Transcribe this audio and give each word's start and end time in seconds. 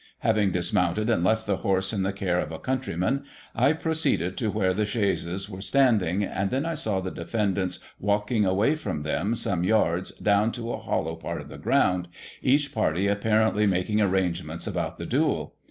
Having 0.21 0.49
dismounted, 0.49 1.11
and 1.11 1.23
left 1.23 1.45
the 1.45 1.57
horse 1.57 1.93
in 1.93 2.01
the 2.01 2.11
care 2.11 2.39
of 2.39 2.51
a 2.51 2.57
countryman, 2.57 3.23
I 3.55 3.73
proceeded 3.73 4.35
to 4.37 4.49
where 4.49 4.73
the 4.73 4.87
chaises 4.87 5.47
were 5.47 5.61
standing, 5.61 6.23
and 6.23 6.49
then 6.49 6.65
I 6.65 6.73
saw 6.73 7.01
the 7.01 7.11
defendants 7.11 7.77
walking 7.99 8.43
away, 8.43 8.73
from 8.73 9.03
them, 9.03 9.35
some 9.35 9.63
yards 9.63 10.09
down, 10.13 10.53
to 10.53 10.71
a 10.73 10.79
hollow 10.81 11.15
part 11.15 11.39
of 11.39 11.49
the 11.49 11.59
ground, 11.59 12.07
each 12.41 12.73
party 12.73 13.05
apparently 13.05 13.67
making 13.67 14.01
arrangements 14.01 14.65
about 14.65 14.97
the 14.97 15.05
duel. 15.05 15.53